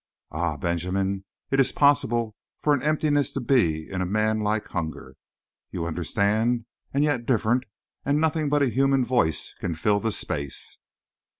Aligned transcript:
"Ah, 0.31 0.57
Benjamin, 0.57 1.25
it 1.51 1.59
is 1.59 1.71
possible 1.71 2.35
for 2.57 2.73
an 2.73 2.81
emptiness 2.81 3.31
to 3.33 3.39
be 3.39 3.87
in 3.87 4.01
a 4.01 4.05
manlike 4.07 4.67
hunger, 4.69 5.15
you 5.69 5.85
understand, 5.85 6.65
and 6.91 7.03
yet 7.03 7.27
different 7.27 7.65
and 8.03 8.19
nothing 8.19 8.49
but 8.49 8.63
a 8.63 8.71
human 8.73 9.05
voice 9.05 9.53
can 9.59 9.75
fill 9.75 9.99
the 9.99 10.11
space." 10.11 10.79